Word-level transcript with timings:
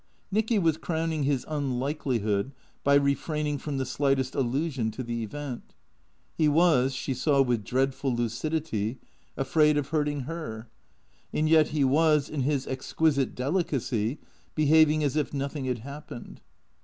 Nicky 0.31 0.57
was 0.57 0.77
crowning 0.77 1.25
his 1.25 1.45
unlikelihood 1.47 2.53
by 2.83 2.95
refraining 2.95 3.59
from 3.59 3.77
the 3.77 3.85
slightest 3.85 4.33
allusion 4.33 4.89
to 4.89 5.03
the 5.03 5.21
event. 5.21 5.75
He 6.35 6.47
was, 6.47 6.95
she 6.95 7.13
saw 7.13 7.43
with 7.43 7.63
dreadful 7.63 8.15
lucidity, 8.15 8.97
afraid 9.37 9.77
of 9.77 9.89
hurting 9.89 10.21
her. 10.21 10.67
And 11.31 11.47
yet, 11.47 11.67
he 11.67 11.83
was 11.83 12.29
(in 12.29 12.41
his 12.41 12.65
ex 12.65 12.91
quisite 12.97 13.35
delicacy) 13.35 14.17
behaving 14.55 15.03
as 15.03 15.15
if 15.15 15.35
nothing 15.35 15.65
had 15.65 15.77
happened. 15.77 16.41